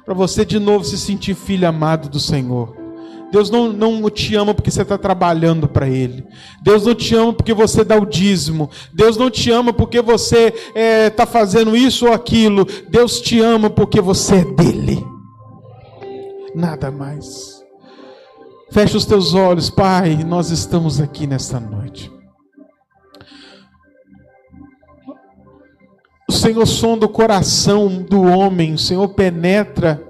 [0.05, 2.83] para você de novo se sentir filho amado do Senhor.
[3.31, 6.23] Deus não, não te ama porque você está trabalhando para Ele.
[6.61, 8.69] Deus não te ama porque você dá o dízimo.
[8.93, 12.63] Deus não te ama porque você está é, tá fazendo isso ou aquilo.
[12.89, 15.03] Deus te ama porque você é dele.
[16.53, 17.63] Nada mais.
[18.69, 20.23] Fecha os teus olhos, Pai.
[20.23, 22.11] Nós estamos aqui nesta noite.
[26.33, 30.01] Senhor sonda o coração do homem, o Senhor penetra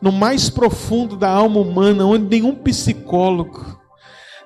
[0.00, 3.78] no mais profundo da alma humana, onde nenhum psicólogo,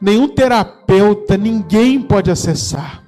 [0.01, 3.03] nenhum terapeuta, ninguém pode acessar.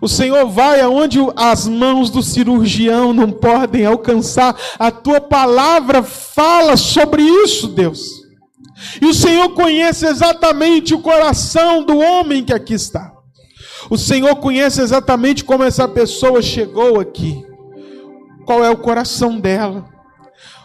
[0.00, 4.54] O Senhor vai aonde as mãos do cirurgião não podem alcançar.
[4.78, 8.26] A tua palavra fala sobre isso, Deus.
[9.00, 13.15] E o Senhor conhece exatamente o coração do homem que aqui está.
[13.88, 17.44] O Senhor conhece exatamente como essa pessoa chegou aqui,
[18.44, 19.96] qual é o coração dela.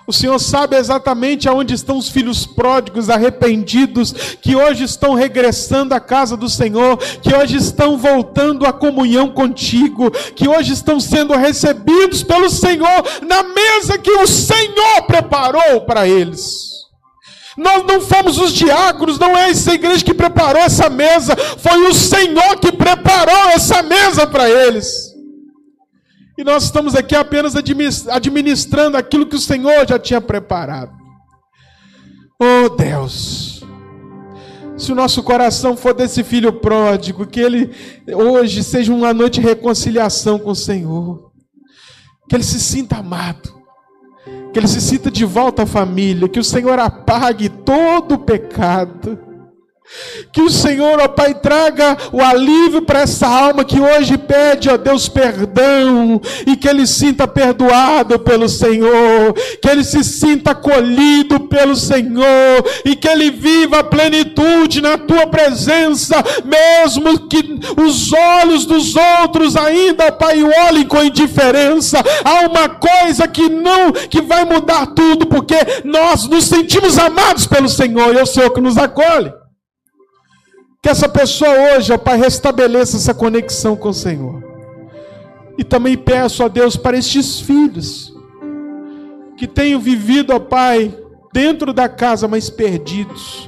[0.07, 5.99] O Senhor sabe exatamente aonde estão os filhos pródigos arrependidos, que hoje estão regressando à
[5.99, 12.23] casa do Senhor, que hoje estão voltando à comunhão contigo, que hoje estão sendo recebidos
[12.23, 16.80] pelo Senhor na mesa que o Senhor preparou para eles.
[17.57, 21.93] Nós não fomos os diáconos, não é essa igreja que preparou essa mesa, foi o
[21.93, 25.11] Senhor que preparou essa mesa para eles.
[26.37, 30.93] E nós estamos aqui apenas administrando aquilo que o Senhor já tinha preparado.
[32.39, 33.63] Oh Deus,
[34.77, 37.69] se o nosso coração for desse filho pródigo, que ele
[38.07, 41.31] hoje seja uma noite de reconciliação com o Senhor,
[42.29, 43.60] que ele se sinta amado
[44.51, 49.17] que ele se sinta de volta à família, que o Senhor apague todo o pecado,
[50.31, 54.77] Que o Senhor, ó Pai, traga o alívio para essa alma que hoje pede, ó
[54.77, 61.75] Deus, perdão, e que ele sinta perdoado pelo Senhor, que ele se sinta acolhido pelo
[61.75, 66.15] Senhor, e que ele viva a plenitude na tua presença,
[66.45, 72.01] mesmo que os olhos dos outros ainda, ó Pai, olhem com indiferença.
[72.23, 77.67] Há uma coisa que não, que vai mudar tudo, porque nós nos sentimos amados pelo
[77.67, 79.40] Senhor, e é o Senhor que nos acolhe.
[80.81, 84.43] Que essa pessoa hoje, ó Pai, restabeleça essa conexão com o Senhor.
[85.57, 88.11] E também peço a Deus para estes filhos
[89.37, 90.95] que tenham vivido, ó Pai,
[91.31, 93.47] dentro da casa, mas perdidos,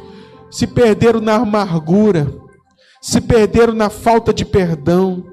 [0.52, 2.32] se perderam na amargura,
[3.02, 5.24] se perderam na falta de perdão,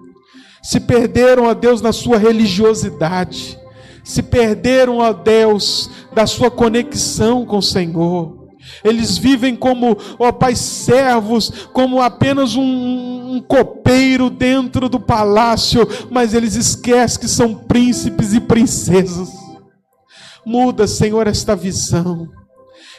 [0.62, 3.58] se perderam, ó Deus, na sua religiosidade,
[4.02, 8.39] se perderam, ó Deus, da sua conexão com o Senhor.
[8.84, 16.34] Eles vivem como, ó Pai, servos, como apenas um, um copeiro dentro do palácio, mas
[16.34, 19.28] eles esquecem que são príncipes e princesas.
[20.44, 22.39] Muda, Senhor, esta visão.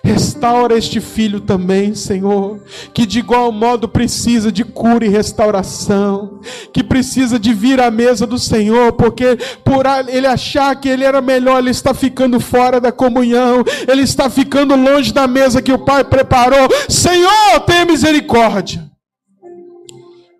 [0.04, 2.60] Restaura este filho também, Senhor,
[2.94, 6.40] que de igual modo precisa de cura e restauração,
[6.74, 11.22] que precisa de vir à mesa do Senhor, porque por ele achar que ele era
[11.22, 15.80] melhor, ele está ficando fora da comunhão, ele está ficando longe da mesa que o
[15.80, 16.68] Pai preparou.
[16.90, 18.91] Senhor, tenha misericórdia.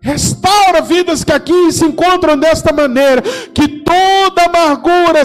[0.02, 3.22] Restaura vidas que aqui se encontram desta maneira,
[3.54, 5.22] que toda amargura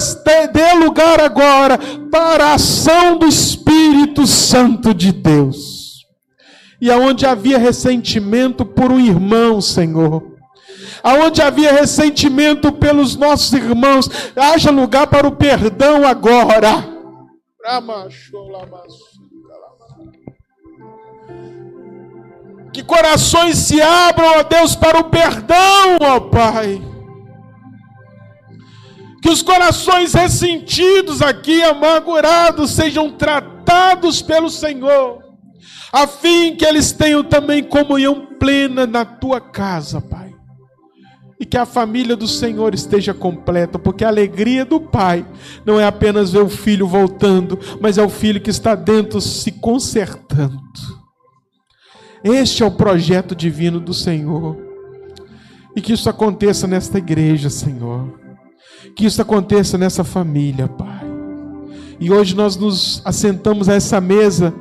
[0.53, 1.79] dê lugar agora
[2.11, 6.05] para a ação do Espírito Santo de Deus.
[6.79, 10.37] E aonde havia ressentimento por um irmão, Senhor,
[11.01, 16.85] aonde havia ressentimento pelos nossos irmãos, haja lugar para o perdão agora.
[22.77, 26.79] Que corações se abram, ó Deus, para o perdão, ó Pai.
[29.19, 35.23] Que os corações ressentidos aqui, amargurados, sejam tratados pelo Senhor,
[35.91, 40.31] a fim que eles tenham também comunhão plena na tua casa, Pai.
[41.39, 45.25] E que a família do Senhor esteja completa, porque a alegria do Pai
[45.65, 49.51] não é apenas ver o filho voltando, mas é o filho que está dentro se
[49.51, 50.96] consertando.
[52.23, 54.57] Este é o projeto divino do Senhor.
[55.75, 58.19] E que isso aconteça nesta igreja, Senhor.
[58.95, 61.05] Que isso aconteça nessa família, Pai.
[61.99, 64.53] E hoje nós nos assentamos a essa mesa,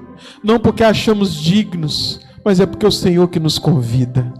[0.42, 4.32] não porque achamos dignos, mas é porque é o Senhor que nos convida.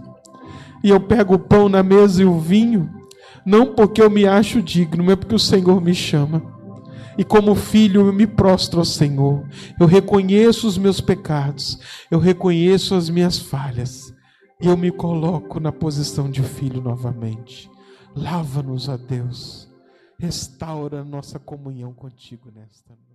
[0.83, 2.89] E eu pego o pão na mesa e o vinho,
[3.45, 6.56] não porque eu me acho digno, mas é porque o Senhor me chama.
[7.17, 9.47] E como filho, eu me prostro ao Senhor.
[9.79, 11.79] Eu reconheço os meus pecados.
[12.11, 14.13] Eu reconheço as minhas falhas.
[14.61, 17.69] E eu me coloco na posição de filho novamente.
[18.15, 19.67] Lava-nos, a Deus.
[20.19, 23.06] Restaura nossa comunhão contigo nesta noite.